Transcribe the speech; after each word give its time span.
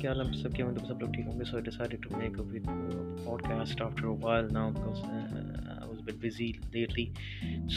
کیا 0.00 0.10
حال 0.10 0.20
ہے؟ 0.20 0.32
سب 0.42 0.54
کے 0.56 0.64
مطلب 0.64 0.86
سب 0.86 1.00
لوگ 1.00 1.12
ٹھیک 1.14 1.26
ہوں 1.26 1.38
گے۔ 1.38 1.44
So 1.44 1.60
decided 1.60 2.02
to 2.02 2.16
make 2.16 2.38
a 2.40 2.58
podcast 3.42 3.82
after 3.82 4.04
while 4.22 4.52
now 4.52 4.70
because 4.70 6.00
busy 6.22 6.50
lately 6.72 7.04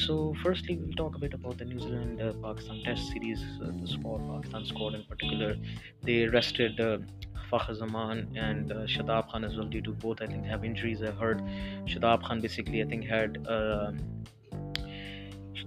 so 0.06 0.16
firstly 0.44 0.76
we'll 0.78 0.92
talk 0.98 1.16
about 1.16 1.34
about 1.34 1.60
the 1.60 1.66
New 1.66 1.90
Zealand 1.90 2.22
Pakistan 2.42 2.80
test 2.86 3.12
series 3.14 3.44
squad 3.62 4.22
Pakistan 4.30 4.62
squad 4.62 4.96
in 4.96 5.02
particular 5.08 5.54
they 6.08 6.26
rested 6.28 6.82
Fakhar 7.50 7.74
Zaman 7.74 8.22
and 8.36 8.72
uh, 8.72 8.76
Shadab 8.86 9.30
Khan 9.32 9.44
as 9.44 9.56
well 9.56 9.68
due 9.68 9.82
to 9.82 9.92
both 9.94 10.22
I 10.22 10.28
think 10.28 10.46
have 10.46 10.64
injuries 10.66 11.04
I 11.04 11.12
heard. 11.12 11.42
Shadab 11.86 12.24
Khan 12.24 12.42
basically 12.42 12.82
I 12.82 12.86
think 12.86 13.12
uh, 13.12 13.92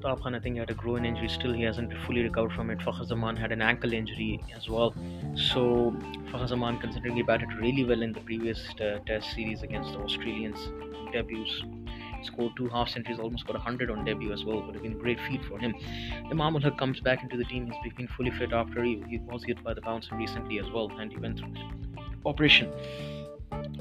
Khan, 0.03 0.35
I 0.35 0.41
think, 0.41 0.55
he 0.55 0.59
had 0.59 0.71
a 0.71 0.75
groin 0.75 1.05
injury. 1.05 1.29
Still, 1.29 1.53
he 1.53 1.63
hasn't 1.63 1.93
fully 2.07 2.23
recovered 2.23 2.53
from 2.53 2.71
it. 2.71 2.79
Fakhar 2.79 3.07
Zaman 3.07 3.37
had 3.37 3.53
an 3.53 3.63
ankle 3.63 3.93
injury 3.93 4.41
as 4.55 4.69
well. 4.69 4.95
So, 5.35 5.95
Fakhar 6.31 6.49
Zaman, 6.49 6.79
considering 6.79 7.17
he 7.17 7.23
batted 7.23 7.53
really 7.55 7.85
well 7.85 8.03
in 8.03 8.13
the 8.13 8.21
previous 8.21 8.69
uh, 8.81 8.99
Test 9.07 9.33
series 9.35 9.63
against 9.63 9.93
the 9.93 9.99
Australians, 9.99 10.59
debuts, 11.13 11.63
scored 12.23 12.53
two 12.57 12.69
half 12.69 12.89
centuries, 12.89 13.19
almost 13.19 13.47
got 13.47 13.55
100 13.55 13.91
on 13.91 14.05
debut 14.05 14.33
as 14.33 14.45
well. 14.45 14.63
Would 14.65 14.75
have 14.75 14.83
been 14.83 14.93
a 14.93 14.97
great 14.97 15.21
feat 15.21 15.45
for 15.45 15.59
him. 15.59 15.75
Imam 16.31 16.55
Haq 16.61 16.77
comes 16.79 17.01
back 17.01 17.23
into 17.23 17.37
the 17.37 17.45
team. 17.45 17.71
He's 17.83 17.93
been 17.95 18.09
fully 18.09 18.31
fit 18.33 18.53
after 18.53 18.83
he, 18.83 19.03
he 19.09 19.19
was 19.19 19.45
hit 19.45 19.63
by 19.63 19.75
the 19.75 19.81
bouncer 19.81 20.17
recently 20.17 20.59
as 20.59 20.71
well, 20.71 20.91
and 20.99 21.13
he 21.13 21.19
went 21.19 21.39
through 21.39 21.53
the 21.53 22.29
operation 22.29 22.73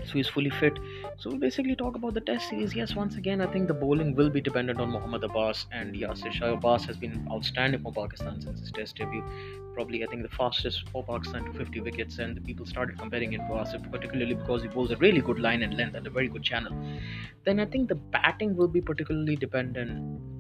so 0.05 0.14
he's 0.14 0.27
fully 0.27 0.50
fit. 0.50 0.77
So 1.18 1.30
we'll 1.30 1.40
basically 1.40 1.76
talk 1.76 1.95
about 1.95 2.13
the 2.13 2.22
test 2.22 2.50
series. 2.50 2.76
Yes, 2.76 2.96
once 2.96 3.16
again, 3.16 3.41
I 3.41 3.52
think 3.52 3.68
the 3.68 3.73
bowling 3.73 4.16
will 4.16 4.30
be 4.30 4.41
dependent 4.41 4.80
on 4.80 4.90
Mohammad 4.90 5.23
Abbas 5.23 5.66
and 5.72 5.96
Yasir 5.96 6.32
Shah. 6.32 6.54
Abbas 6.54 6.86
has 6.86 6.98
been 6.98 7.27
outstanding 7.32 7.82
for 7.82 7.91
Pakistan 7.91 8.41
since 8.41 8.60
his 8.60 8.72
test 8.72 8.96
debut. 8.98 9.23
Probably, 9.73 10.04
I 10.04 10.08
think, 10.08 10.22
the 10.22 10.30
fastest 10.30 10.88
for 10.90 11.04
Pakistan 11.04 11.46
to 11.46 11.54
50 11.54 11.82
wickets, 11.82 12.20
and 12.20 12.38
the 12.38 12.41
people 12.41 12.65
started 12.65 12.98
comparing 12.98 13.34
him 13.34 13.41
to 13.48 13.54
Asif, 13.54 13.91
particularly 13.91 14.35
because 14.35 14.62
he 14.62 14.70
bowls 14.70 14.91
a 14.91 14.98
really 14.98 15.21
good 15.21 15.40
line 15.40 15.63
and 15.63 15.76
length 15.76 15.96
and 15.96 16.08
a 16.08 16.10
very 16.10 16.30
good 16.30 16.43
channel. 16.43 16.71
Then 17.43 17.60
I 17.60 17.65
think 17.65 17.90
the 17.90 17.96
batting 17.96 18.55
will 18.55 18.68
be 18.68 18.82
particularly 18.82 19.35
dependent 19.35 20.35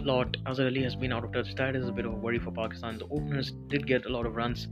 lot. 0.00 0.36
Azhar 0.46 0.66
Ali 0.66 0.82
has 0.82 0.94
been 0.94 1.12
out 1.12 1.24
of 1.24 1.32
touch. 1.32 1.54
That 1.54 1.76
is 1.76 1.88
a 1.88 1.92
bit 1.92 2.06
of 2.06 2.12
a 2.12 2.16
worry 2.16 2.38
for 2.38 2.50
Pakistan. 2.50 2.98
The 2.98 3.04
openers 3.06 3.52
did 3.68 3.86
get 3.86 4.06
a 4.06 4.08
lot 4.08 4.26
of 4.26 4.36
runs, 4.36 4.68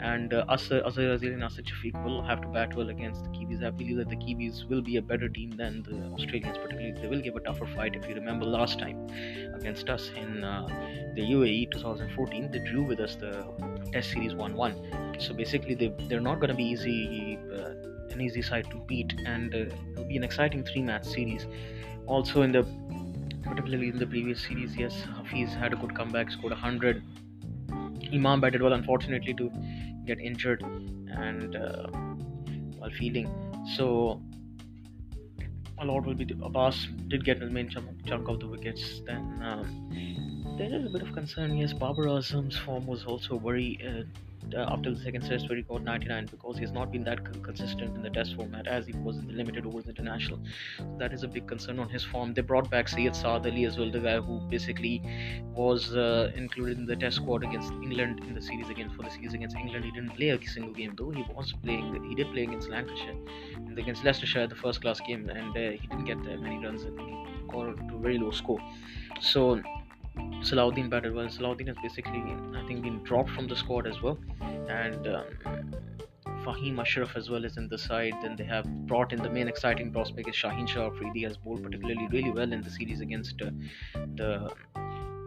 and 0.00 0.32
uh, 0.32 0.44
Azhar, 0.48 0.82
Azhar 0.86 1.12
Azhar 1.12 1.32
and 1.32 1.44
Asad 1.44 1.64
Shafiq 1.66 2.04
will 2.04 2.22
have 2.22 2.40
to 2.42 2.48
bat 2.48 2.76
well 2.76 2.90
against 2.90 3.24
the 3.24 3.30
Kiwis. 3.30 3.64
I 3.64 3.70
believe 3.70 3.96
that 3.96 4.08
the 4.08 4.16
Kiwis 4.16 4.68
will 4.68 4.82
be 4.82 4.96
a 4.96 5.02
better 5.02 5.28
team 5.28 5.50
than 5.50 5.82
the 5.82 5.96
Australians, 6.14 6.58
particularly. 6.58 7.00
They 7.00 7.08
will 7.08 7.20
give 7.20 7.36
a 7.36 7.40
tougher 7.40 7.66
fight. 7.66 7.96
If 7.96 8.08
you 8.08 8.14
remember 8.14 8.46
last 8.46 8.78
time 8.78 9.08
against 9.54 9.88
us 9.88 10.10
in 10.16 10.44
uh, 10.44 10.66
the 11.14 11.22
UAE 11.22 11.72
2014, 11.72 12.50
they 12.50 12.58
drew 12.58 12.84
with 12.84 13.00
us 13.00 13.16
the 13.16 13.46
Test 13.92 14.10
Series 14.10 14.34
1-1. 14.34 15.22
So 15.22 15.34
basically, 15.34 15.74
they 15.74 15.92
they're 16.08 16.20
not 16.20 16.40
going 16.40 16.50
to 16.50 16.56
be 16.56 16.64
easy. 16.64 17.38
Uh, 17.52 17.74
an 18.10 18.20
easy 18.20 18.40
side 18.40 18.66
to 18.70 18.78
beat, 18.86 19.12
and 19.26 19.54
uh, 19.54 19.58
it'll 19.92 20.04
be 20.04 20.16
an 20.16 20.24
exciting 20.24 20.64
three-match 20.64 21.04
series. 21.04 21.46
Also, 22.06 22.42
in 22.42 22.52
the 22.52 22.64
particularly 23.46 23.88
in 23.88 23.98
the 23.98 24.06
previous 24.06 24.42
series. 24.42 24.76
Yes, 24.76 24.94
Hafiz 25.16 25.54
had 25.54 25.72
a 25.72 25.76
good 25.76 25.94
comeback, 25.94 26.30
scored 26.30 26.52
100. 26.52 27.02
Imam 28.12 28.40
batted 28.40 28.62
well, 28.62 28.72
unfortunately, 28.72 29.34
to 29.34 29.50
get 30.04 30.20
injured 30.20 30.62
and 30.62 31.56
uh, 31.56 31.86
while 32.78 32.90
fielding. 32.90 33.28
So, 33.76 34.20
a 35.78 35.84
lot 35.84 36.06
will 36.06 36.14
be. 36.14 36.26
Abbas 36.42 36.88
did 37.08 37.24
get 37.24 37.40
the 37.40 37.46
main 37.46 37.68
chunk, 37.68 38.28
of 38.28 38.40
the 38.40 38.46
wickets. 38.46 39.02
Then 39.06 39.40
um, 39.42 40.56
there 40.58 40.72
is 40.72 40.86
a 40.86 40.90
bit 40.90 41.02
of 41.02 41.12
concern. 41.12 41.56
Yes, 41.56 41.72
Babar 41.72 42.06
Azam's 42.06 42.56
form 42.56 42.86
was 42.86 43.04
also 43.04 43.38
very. 43.38 43.78
Uh, 43.86 44.04
uh, 44.54 44.66
after 44.70 44.92
the 44.94 45.00
second 45.00 45.22
test 45.22 45.48
where 45.48 45.56
he 45.56 45.62
got 45.62 45.82
99 45.82 46.26
because 46.30 46.58
he's 46.58 46.72
not 46.72 46.92
been 46.92 47.04
that 47.04 47.24
consistent 47.42 47.94
in 47.96 48.02
the 48.02 48.10
test 48.10 48.34
format 48.36 48.66
as 48.66 48.86
he 48.86 48.92
was 48.92 49.16
in 49.16 49.26
the 49.26 49.32
limited 49.32 49.66
overs 49.66 49.88
international. 49.88 50.38
So 50.78 50.96
that 50.98 51.12
is 51.12 51.22
a 51.22 51.28
big 51.28 51.46
concern 51.46 51.78
on 51.78 51.88
his 51.88 52.04
form. 52.04 52.34
They 52.34 52.42
brought 52.42 52.70
back 52.70 52.88
Syed 52.88 53.16
Saad 53.16 53.46
Ali 53.46 53.64
as 53.64 53.78
well, 53.78 53.90
the 53.90 54.00
guy 54.00 54.18
who 54.20 54.40
basically 54.48 55.02
was 55.54 55.94
uh, 55.94 56.30
included 56.34 56.78
in 56.78 56.86
the 56.86 56.96
test 56.96 57.16
squad 57.16 57.44
against 57.44 57.72
England 57.72 58.20
in 58.26 58.34
the 58.34 58.42
series 58.42 58.68
against 58.68 58.94
for 58.96 59.02
the 59.02 59.10
series 59.10 59.34
against 59.34 59.56
England. 59.56 59.84
He 59.84 59.90
didn't 59.90 60.14
play 60.16 60.30
a 60.30 60.42
single 60.46 60.72
game 60.72 60.94
though. 60.96 61.10
He 61.10 61.24
was 61.34 61.52
playing. 61.64 62.04
He 62.08 62.14
did 62.14 62.30
play 62.32 62.42
against 62.42 62.68
Lancashire 62.68 63.16
and 63.56 63.78
against 63.78 64.04
Leicestershire 64.04 64.46
the 64.46 64.54
first 64.54 64.80
class 64.80 65.00
game, 65.00 65.28
and 65.28 65.56
uh, 65.56 65.70
he 65.80 65.86
didn't 65.88 66.04
get 66.04 66.18
many 66.18 66.64
runs. 66.64 66.82
He 66.84 66.90
got 67.50 67.76
to 67.88 67.94
a 67.94 67.98
very 67.98 68.18
low 68.18 68.30
score. 68.30 68.60
So 69.20 69.60
Salahuddin 70.42 70.88
batted 70.88 71.14
well. 71.14 71.26
Salahuddin 71.26 71.66
has 71.68 71.76
basically, 71.82 72.22
I 72.54 72.64
think, 72.66 72.82
been 72.82 73.02
dropped 73.02 73.30
from 73.30 73.48
the 73.48 73.56
squad 73.56 73.86
as 73.86 74.00
well, 74.00 74.18
and 74.68 75.06
um, 75.08 75.24
Fahim 76.44 76.78
Ashraf 76.78 77.16
as 77.16 77.28
well 77.28 77.44
is 77.44 77.56
in 77.56 77.68
the 77.68 77.78
side. 77.78 78.14
Then 78.22 78.36
they 78.36 78.44
have 78.44 78.64
brought 78.86 79.12
in 79.12 79.22
the 79.22 79.28
main 79.28 79.48
exciting 79.48 79.92
prospect 79.92 80.28
is 80.28 80.36
Shaheen 80.36 80.68
Shah 80.68 80.90
Afridi 80.90 81.24
has 81.24 81.36
bowled 81.36 81.62
particularly 81.62 82.06
really 82.08 82.30
well 82.30 82.52
in 82.52 82.62
the 82.62 82.70
series 82.70 83.00
against 83.00 83.42
uh, 83.42 83.50
the 84.14 84.52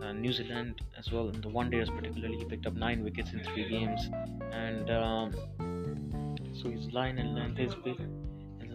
uh, 0.01 0.11
New 0.13 0.31
Zealand 0.31 0.81
as 0.97 1.11
well. 1.11 1.27
In 1.27 1.41
the 1.41 1.49
one 1.49 1.69
days, 1.69 1.89
particularly, 1.89 2.37
he 2.37 2.45
picked 2.45 2.65
up 2.65 2.75
nine 2.75 3.03
wickets 3.03 3.33
in 3.33 3.43
three 3.43 3.67
games, 3.67 4.09
and 4.51 4.89
um, 4.89 6.35
so 6.61 6.69
his 6.69 6.91
line 6.93 7.19
and 7.19 7.35
length 7.35 7.59
is 7.59 7.75
big 7.75 7.99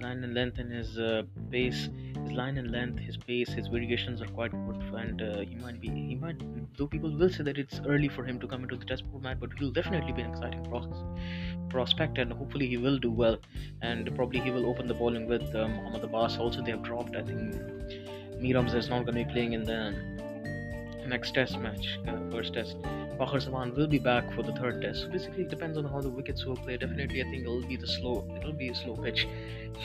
line 0.01 0.23
and 0.25 0.35
length 0.35 0.59
and 0.59 0.73
his 0.73 0.99
uh, 0.99 1.23
pace 1.51 1.89
his 2.23 2.33
line 2.33 2.57
and 2.59 2.71
length 2.71 2.99
his 2.99 3.17
pace 3.17 3.49
his 3.49 3.67
variations 3.69 4.21
are 4.21 4.29
quite 4.29 4.53
good 4.67 4.83
and 4.95 5.23
uh, 5.23 5.41
he 5.41 5.55
might 5.57 5.81
be 5.81 5.89
he 5.89 6.15
might 6.15 6.41
though 6.77 6.87
people 6.87 7.11
will 7.11 7.29
say 7.29 7.43
that 7.43 7.59
it's 7.59 7.81
early 7.87 8.09
for 8.09 8.25
him 8.25 8.39
to 8.39 8.47
come 8.47 8.63
into 8.63 8.77
the 8.77 8.85
test 8.85 9.05
format 9.11 9.41
but 9.41 9.51
he'll 9.59 9.71
definitely 9.71 10.13
be 10.13 10.23
an 10.23 10.31
exciting 10.31 10.65
process, 10.65 10.97
prospect 11.69 12.19
and 12.19 12.33
hopefully 12.33 12.67
he 12.67 12.77
will 12.77 12.99
do 12.99 13.11
well 13.11 13.37
and 13.83 14.15
probably 14.17 14.41
he 14.41 14.51
will 14.51 14.67
open 14.67 14.87
the 14.87 14.95
bowling 14.95 15.27
with 15.27 15.55
um, 15.55 15.75
Mohammad 15.77 16.05
Abbas. 16.05 16.39
Also 16.39 16.63
they 16.63 16.71
have 16.71 16.83
dropped 16.83 17.17
I 17.17 17.23
think 17.23 17.55
Meerams 18.41 18.75
is 18.75 18.89
not 18.89 19.05
going 19.05 19.17
to 19.19 19.25
be 19.25 19.33
playing 19.33 19.53
in 19.53 19.65
the 19.65 20.14
next 21.07 21.33
test 21.35 21.59
match, 21.59 21.99
uh, 22.09 22.19
first 22.31 22.55
test. 22.55 22.77
Fakhar 23.19 23.41
Zaman 23.41 23.75
will 23.75 23.87
be 23.87 23.99
back 23.99 24.33
for 24.35 24.43
the 24.43 24.53
third 24.53 24.83
test. 24.83 25.03
So 25.03 25.09
basically, 25.09 25.43
it 25.43 25.51
depends 25.51 25.79
on 25.79 25.85
how 25.85 26.01
the 26.01 26.11
wickets 26.11 26.45
will 26.45 26.57
play. 26.57 26.77
Definitely, 26.77 27.21
I 27.23 27.25
think 27.25 27.43
it'll 27.43 27.67
be 27.67 27.77
the 27.77 27.87
slow. 27.87 28.27
It'll 28.37 28.53
be 28.53 28.69
a 28.69 28.75
slow 28.75 28.97
pitch. 28.97 29.27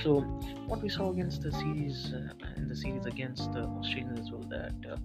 So, 0.04 0.22
what 0.68 0.82
we 0.82 0.90
saw 0.90 1.12
against 1.12 1.42
the 1.42 1.52
series 1.52 2.14
uh, 2.14 2.34
in 2.58 2.68
the 2.68 2.76
series 2.76 3.06
against 3.06 3.52
the 3.54 3.64
Australians 3.64 4.20
as 4.20 4.32
well 4.32 4.46
that. 4.50 4.74
Uh, 4.92 4.98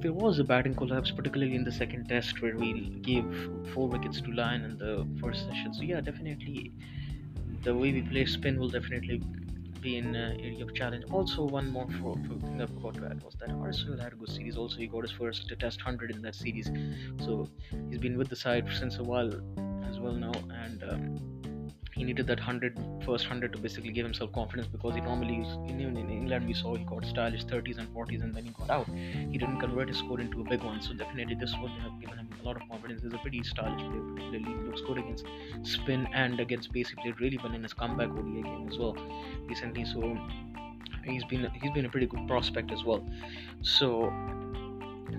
there 0.00 0.12
was 0.12 0.38
a 0.38 0.44
batting 0.44 0.74
collapse, 0.74 1.10
particularly 1.10 1.54
in 1.54 1.64
the 1.64 1.72
second 1.72 2.08
test 2.08 2.40
where 2.40 2.56
we 2.56 2.90
gave 3.02 3.24
four 3.74 3.88
wickets 3.88 4.20
to 4.22 4.32
Lyon 4.32 4.64
in 4.64 4.78
the 4.78 5.06
first 5.20 5.46
session. 5.46 5.74
So 5.74 5.82
yeah, 5.82 6.00
definitely 6.00 6.72
the 7.62 7.74
way 7.74 7.92
we 7.92 8.02
play 8.02 8.24
spin 8.24 8.58
will 8.58 8.70
definitely 8.70 9.22
be 9.80 9.96
an 9.96 10.14
uh, 10.14 10.36
area 10.38 10.62
of 10.62 10.74
challenge. 10.74 11.04
Also, 11.10 11.44
one 11.44 11.70
more 11.70 11.86
for, 12.00 12.14
thing 12.14 12.60
I 12.60 12.66
forgot 12.66 12.94
to 12.94 13.06
add 13.06 13.22
was 13.22 13.34
that 13.40 13.50
Haris 13.50 13.80
Sohail 13.80 13.98
had 13.98 14.12
a 14.12 14.16
good 14.16 14.30
series. 14.30 14.56
Also, 14.56 14.76
he 14.76 14.86
got 14.86 15.02
his 15.02 15.12
first 15.12 15.52
test 15.58 15.80
hundred 15.80 16.10
in 16.10 16.22
that 16.22 16.34
series, 16.34 16.70
so 17.18 17.48
he's 17.88 17.98
been 17.98 18.18
with 18.18 18.28
the 18.28 18.36
side 18.36 18.68
since 18.78 18.98
a 18.98 19.02
while 19.02 19.32
as 19.88 19.98
well 19.98 20.14
now, 20.14 20.32
and. 20.64 20.82
Um, 20.84 21.39
he 22.00 22.04
needed 22.04 22.26
that 22.26 22.38
100 22.38 22.78
first 23.04 23.24
100 23.24 23.52
to 23.52 23.58
basically 23.58 23.92
give 23.92 24.06
himself 24.06 24.32
confidence 24.32 24.66
because 24.66 24.94
he 24.94 25.02
normally 25.02 25.34
even 25.68 25.98
in 26.02 26.10
England 26.10 26.46
we 26.46 26.54
saw 26.54 26.74
he 26.74 26.84
got 26.84 27.04
stylish 27.04 27.44
30s 27.44 27.78
and 27.78 27.94
40s 27.94 28.22
and 28.22 28.34
then 28.34 28.44
he 28.44 28.52
got 28.58 28.70
out. 28.70 28.88
He 29.32 29.36
didn't 29.36 29.60
convert 29.60 29.88
his 29.88 29.98
score 29.98 30.18
into 30.18 30.40
a 30.40 30.44
big 30.44 30.62
one 30.62 30.80
so 30.80 30.94
definitely 30.94 31.34
this 31.34 31.54
would 31.60 31.72
have 31.82 32.00
given 32.00 32.16
him 32.16 32.30
a 32.40 32.46
lot 32.46 32.56
of 32.56 32.62
confidence. 32.70 33.02
He's 33.02 33.12
a 33.12 33.18
pretty 33.18 33.42
stylish 33.42 33.82
player 33.82 34.02
particularly 34.14 34.44
he 34.44 34.68
looks 34.68 34.80
good 34.86 34.96
against 34.96 35.26
spin 35.62 36.08
and 36.14 36.40
against 36.40 36.72
pace. 36.72 36.88
He 36.88 36.96
played 37.02 37.20
really 37.20 37.38
well 37.44 37.52
in 37.52 37.62
his 37.62 37.74
comeback 37.74 38.08
ODI 38.08 38.42
game 38.42 38.66
as 38.72 38.78
well 38.78 38.96
recently 39.46 39.84
so 39.84 40.16
he's 41.04 41.24
been 41.24 41.50
he's 41.60 41.72
been 41.72 41.84
a 41.84 41.90
pretty 41.90 42.06
good 42.06 42.26
prospect 42.26 42.72
as 42.72 42.82
well. 42.82 43.06
So 43.60 44.10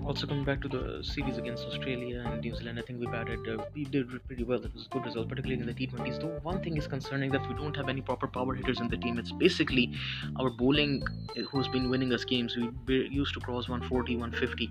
also 0.04 0.26
coming 0.26 0.44
back 0.44 0.60
to 0.60 0.68
the 0.68 1.02
series 1.02 1.38
against 1.38 1.64
Australia 1.64 2.22
and 2.26 2.40
New 2.40 2.54
Zealand, 2.54 2.78
I 2.78 2.82
think 2.82 3.00
we 3.00 3.06
batted 3.06 3.48
uh, 3.48 3.64
we 3.74 3.84
did 3.84 4.08
pretty 4.26 4.44
well. 4.44 4.64
It 4.64 4.74
was 4.74 4.86
a 4.86 4.88
good 4.88 5.04
result, 5.04 5.28
particularly 5.28 5.60
in 5.60 5.66
the 5.66 5.74
T20s. 5.74 6.20
Though 6.20 6.38
one 6.42 6.62
thing 6.62 6.76
is 6.76 6.86
concerning 6.86 7.30
that 7.32 7.46
we 7.48 7.54
don't 7.54 7.76
have 7.76 7.88
any 7.88 8.00
proper 8.00 8.26
power 8.26 8.54
hitters 8.54 8.80
in 8.80 8.88
the 8.88 8.96
team. 8.96 9.18
It's 9.18 9.32
basically 9.32 9.92
our 10.40 10.50
bowling 10.50 11.02
uh, 11.36 11.42
who's 11.42 11.68
been 11.68 11.88
winning 11.90 12.12
us 12.12 12.24
games. 12.24 12.56
We 12.86 13.08
used 13.08 13.34
to 13.34 13.40
cross 13.40 13.68
140, 13.68 14.16
150, 14.16 14.70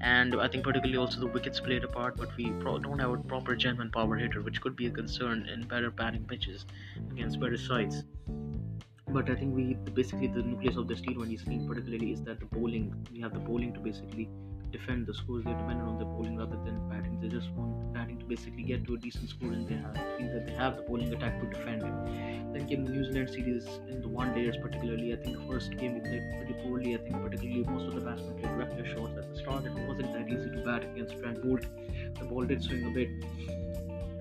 and 0.00 0.40
I 0.40 0.48
think 0.48 0.64
particularly 0.64 0.96
also 0.96 1.20
the 1.20 1.26
wickets 1.26 1.60
played 1.60 1.84
a 1.84 1.88
part. 1.88 2.16
But 2.16 2.36
we 2.36 2.50
pro- 2.60 2.78
don't 2.78 2.98
have 2.98 3.10
a 3.10 3.18
proper 3.18 3.56
genuine 3.56 3.90
power 3.90 4.16
hitter, 4.16 4.42
which 4.42 4.60
could 4.60 4.76
be 4.76 4.86
a 4.86 4.90
concern 4.90 5.48
in 5.48 5.66
better 5.66 5.90
batting 5.90 6.24
pitches 6.24 6.66
against 7.10 7.40
better 7.40 7.58
sides 7.58 8.04
but 9.12 9.28
I 9.28 9.34
think 9.34 9.56
we 9.56 9.74
basically 9.94 10.28
the 10.28 10.42
nucleus 10.42 10.76
of 10.76 10.86
this 10.86 11.00
T20 11.00 11.44
team 11.44 11.66
particularly 11.66 12.12
is 12.12 12.22
that 12.22 12.38
the 12.38 12.46
bowling 12.46 12.94
we 13.12 13.20
have 13.20 13.32
the 13.32 13.40
bowling 13.40 13.72
to 13.74 13.80
basically 13.80 14.28
defend 14.70 15.06
the 15.06 15.14
scores. 15.14 15.44
They're 15.44 15.54
dependent 15.54 15.88
on 15.88 15.98
the 15.98 16.04
bowling 16.04 16.36
rather 16.36 16.56
than 16.64 16.88
batting. 16.88 17.18
They 17.20 17.28
just 17.28 17.50
want 17.52 17.92
batting 17.92 18.18
to 18.18 18.24
basically 18.24 18.62
get 18.62 18.86
to 18.86 18.94
a 18.94 18.98
decent 18.98 19.28
score, 19.28 19.52
and 19.52 19.66
they 19.68 19.74
have 19.74 19.94
that 19.94 20.46
they 20.46 20.52
have 20.52 20.76
the 20.76 20.82
bowling 20.82 21.12
attack 21.12 21.40
to 21.40 21.46
defend 21.46 21.82
it. 21.82 22.52
Then 22.52 22.68
came 22.68 22.84
the 22.84 22.92
New 22.92 23.04
Zealand 23.04 23.30
series 23.30 23.66
in 23.88 24.00
the 24.00 24.08
one 24.08 24.34
days, 24.34 24.56
particularly. 24.56 25.12
I 25.12 25.16
think 25.16 25.38
the 25.38 25.46
first 25.46 25.76
game 25.76 25.94
we 25.94 26.00
played 26.00 26.22
pretty 26.38 26.54
poorly. 26.62 26.94
I 26.94 26.98
think 26.98 27.22
particularly 27.22 27.64
most 27.64 27.86
of 27.88 27.94
the 27.94 28.00
batsmen 28.00 28.38
played 28.38 28.52
reckless 28.52 28.88
shots 28.88 29.16
at 29.18 29.32
the 29.32 29.38
start. 29.40 29.64
It 29.64 29.72
wasn't 29.88 30.12
that 30.12 30.28
easy 30.28 30.50
to 30.50 30.62
bat 30.64 30.84
against 30.84 31.18
Trent 31.18 31.42
Boult. 31.42 31.64
The 32.18 32.24
ball 32.24 32.44
did 32.44 32.62
swing 32.62 32.86
a 32.86 32.90
bit. 32.90 33.10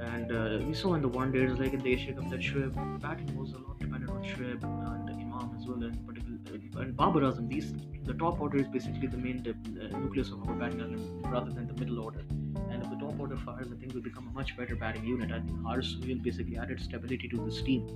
And 0.01 0.31
uh, 0.31 0.66
we 0.66 0.74
saw 0.74 0.94
in 0.94 1.01
the 1.01 1.10
one 1.10 1.31
days, 1.31 1.51
like 1.60 1.74
in 1.74 1.80
the 1.80 1.94
Asia 1.94 2.13
Cup, 2.13 2.30
that 2.30 2.40
Shoaib 2.40 3.01
batting 3.01 3.36
was 3.38 3.51
a 3.51 3.57
lot 3.57 3.78
dependent 3.80 4.10
on 4.10 4.24
Shoaib 4.24 4.63
and 4.63 5.10
Imam 5.10 5.56
as 5.60 5.68
well, 5.68 5.84
and 5.84 6.07
and 6.47 6.95
Babar 6.95 7.21
Azam. 7.21 7.50
These 7.50 7.74
the 8.06 8.13
top 8.13 8.41
order 8.41 8.57
is 8.57 8.68
basically 8.68 9.07
the 9.07 9.18
main 9.18 9.45
uh, 9.47 9.97
nucleus 9.97 10.31
of 10.31 10.47
our 10.47 10.56
batting 10.56 10.81
element 10.81 11.25
rather 11.27 11.51
than 11.51 11.68
the 11.68 11.74
middle 11.74 12.00
order. 12.00 12.24
And 12.71 12.83
if 12.83 12.89
the 12.89 12.95
top 12.97 13.19
order 13.19 13.38
fires, 13.38 13.68
I 13.71 13.80
think 13.80 13.94
will 13.94 14.01
become 14.01 14.27
a 14.27 14.31
much 14.31 14.57
better 14.57 14.75
batting 14.75 15.06
unit. 15.06 15.31
I 15.31 15.39
think 15.39 15.63
Haris 15.65 15.95
will 15.97 16.18
basically 16.18 16.57
added 16.57 16.80
stability 16.80 17.27
to 17.30 17.45
this 17.45 17.62
team. 17.62 17.88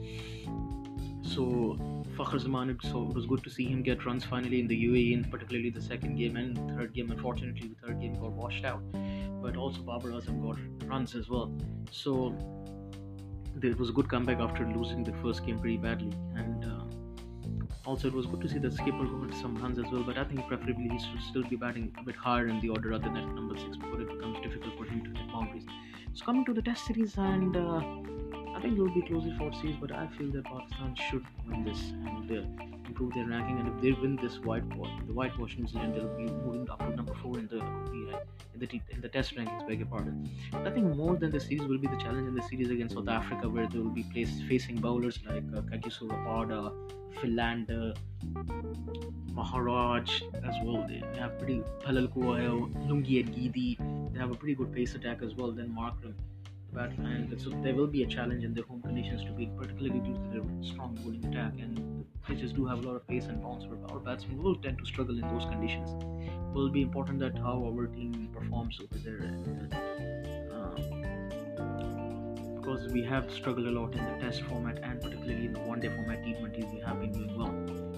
So 1.23 1.77
Fakhar 2.17 2.39
Zaman, 2.39 2.77
so 2.83 3.07
it 3.09 3.15
was 3.15 3.25
good 3.25 3.43
to 3.43 3.49
see 3.49 3.65
him 3.65 3.81
get 3.81 4.05
runs 4.05 4.23
finally 4.23 4.59
in 4.59 4.67
the 4.67 4.85
UAE, 4.85 5.13
in 5.13 5.23
particularly 5.23 5.69
the 5.69 5.81
second 5.81 6.15
game 6.17 6.35
and 6.35 6.57
third 6.77 6.93
game. 6.93 7.09
Unfortunately, 7.09 7.69
the 7.69 7.87
third 7.87 7.99
game 7.99 8.13
got 8.19 8.33
washed 8.33 8.65
out, 8.65 8.83
but 9.41 9.55
also 9.55 9.81
Babar 9.81 10.11
Azam 10.11 10.43
got 10.45 10.59
runs 10.87 11.15
as 11.15 11.29
well. 11.29 11.51
So 11.91 12.35
it 13.61 13.79
was 13.79 13.89
a 13.89 13.93
good 13.93 14.09
comeback 14.09 14.39
after 14.39 14.67
losing 14.67 15.03
the 15.03 15.13
first 15.23 15.45
game 15.45 15.59
pretty 15.59 15.77
badly, 15.77 16.11
and 16.35 16.62
also 17.85 18.07
it 18.07 18.13
was 18.13 18.25
good 18.25 18.41
to 18.41 18.49
see 18.49 18.59
that 18.59 18.73
skipper 18.73 19.05
got 19.05 19.33
some 19.35 19.55
runs 19.61 19.77
as 19.79 19.85
well. 19.91 20.03
But 20.03 20.17
I 20.17 20.23
think 20.23 20.47
preferably 20.47 20.89
he 20.89 20.99
should 20.99 21.21
still 21.21 21.43
be 21.43 21.55
batting 21.55 21.91
a 21.99 22.03
bit 22.03 22.15
higher 22.15 22.47
in 22.47 22.59
the 22.59 22.69
order 22.69 22.89
rather 22.89 23.05
than 23.05 23.17
at 23.17 23.35
number 23.35 23.57
six 23.57 23.77
before 23.77 24.01
it 24.01 24.07
becomes 24.07 24.39
difficult 24.41 24.77
for 24.77 24.85
him 24.85 25.03
to 25.03 25.19
hit 25.19 25.31
boundaries. 25.31 25.65
So 26.13 26.25
coming 26.25 26.45
to 26.45 26.53
the 26.53 26.61
Test 26.61 26.85
series 26.85 27.17
and. 27.17 27.55
Uh, 27.55 28.13
I 28.55 28.61
think 28.61 28.77
it 28.77 28.81
will 28.81 28.93
be 28.93 29.01
closely 29.01 29.33
fought 29.37 29.55
series, 29.55 29.75
but 29.81 29.91
I 29.91 30.07
feel 30.17 30.31
that 30.31 30.45
Pakistan 30.45 30.95
should 31.09 31.25
win 31.49 31.63
this 31.65 31.79
and 31.89 32.31
uh, 32.31 32.72
improve 33.03 33.13
their 33.13 33.37
ranking. 33.37 33.59
And 33.59 33.67
if 33.67 33.81
they 33.81 33.91
win 33.91 34.15
this 34.21 34.39
whitewash, 34.39 34.91
the 35.07 35.13
whitewash 35.13 35.57
New 35.57 35.67
Zealand, 35.67 35.95
they'll 35.95 36.17
be 36.17 36.25
moving 36.25 36.69
up 36.69 36.79
to 36.79 36.95
number 36.95 37.13
four 37.15 37.37
in 37.37 37.47
the 37.47 37.59
in 38.53 38.59
the 38.59 38.81
in 38.91 39.01
the 39.01 39.09
Test 39.09 39.35
rankings. 39.35 39.67
Beg 39.67 39.79
your 39.79 39.87
pardon. 39.87 40.29
I 40.53 40.69
think 40.69 40.95
more 40.95 41.15
than 41.15 41.31
the 41.31 41.39
series 41.39 41.67
will 41.67 41.77
be 41.77 41.87
the 41.87 41.97
challenge 41.97 42.27
in 42.27 42.35
the 42.35 42.41
series 42.43 42.69
against 42.69 42.95
South 42.95 43.07
Africa, 43.07 43.49
where 43.49 43.67
they 43.67 43.79
will 43.79 43.95
be 44.01 44.03
placed 44.03 44.43
facing 44.43 44.77
bowlers 44.77 45.19
like 45.27 45.43
uh, 45.55 45.61
Kagiso 45.61 46.07
Rabada, 46.07 46.71
Philander, 47.21 47.93
Maharaj 49.33 50.21
as 50.43 50.55
well. 50.63 50.85
They 50.87 51.01
have 51.19 51.37
pretty 51.39 51.63
Palal 51.83 52.07
Lungi 52.07 53.23
Ngidi. 53.25 54.13
They 54.13 54.19
have 54.19 54.31
a 54.31 54.35
pretty 54.35 54.55
good 54.55 54.71
pace 54.73 54.95
attack 54.95 55.21
as 55.21 55.35
well. 55.35 55.51
Then 55.51 55.75
Markram 55.77 56.13
and 56.75 57.39
so 57.39 57.51
there 57.61 57.75
will 57.75 57.85
be 57.85 58.01
a 58.01 58.07
challenge 58.07 58.43
in 58.43 58.51
their 58.51 58.63
home 58.63 58.81
conditions 58.81 59.23
to 59.23 59.31
be 59.31 59.45
particularly 59.55 59.99
due 59.99 60.15
to 60.15 60.29
their 60.33 60.63
strong 60.63 60.95
bowling 61.03 61.23
attack 61.25 61.53
and 61.59 61.92
pitches 62.25 62.53
do 62.53 62.65
have 62.65 62.79
a 62.79 62.81
lot 62.87 62.95
of 62.95 63.07
pace 63.07 63.25
and 63.25 63.41
bounce 63.41 63.65
for 63.65 63.77
our 63.91 63.99
batsmen 63.99 64.41
will 64.41 64.55
tend 64.55 64.77
to 64.77 64.85
struggle 64.85 65.15
in 65.15 65.27
those 65.27 65.45
conditions. 65.45 65.91
It 66.23 66.53
will 66.53 66.69
be 66.69 66.81
important 66.81 67.19
that 67.19 67.37
how 67.37 67.63
our 67.65 67.87
team 67.87 68.29
performs 68.33 68.79
over 68.81 68.97
there 69.03 69.17
and, 69.17 69.73
uh, 70.51 70.75
because 72.55 72.87
we 72.93 73.03
have 73.03 73.31
struggled 73.31 73.67
a 73.67 73.71
lot 73.71 73.93
in 73.93 74.03
the 74.05 74.25
test 74.25 74.41
format 74.43 74.79
and 74.83 75.01
particularly 75.01 75.45
in 75.47 75.53
the 75.53 75.59
one 75.59 75.79
day 75.81 75.89
format 75.89 76.23
T20s 76.23 76.73
we 76.73 76.79
have 76.79 76.99
been 76.99 77.11
doing 77.11 77.37
well. 77.37 77.53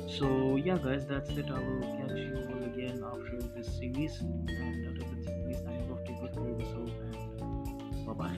So 0.10 0.56
yeah 0.56 0.78
guys 0.78 1.06
that's 1.06 1.30
it. 1.30 1.50
I 1.50 1.60
will 1.60 1.82
catch 2.00 2.18
you 2.18 2.48
all 2.50 2.64
again 2.64 3.04
after 3.06 3.40
this 3.56 3.78
series 3.78 4.22
and 4.22 4.50
after 4.88 5.04
this 5.16 5.26
series 5.26 5.62
I 5.68 5.70
hope 5.88 6.06
to 6.06 6.12
good 6.14 6.36
and 6.36 8.06
bye 8.06 8.14
bye 8.14 8.38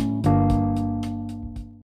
you. 0.00 0.17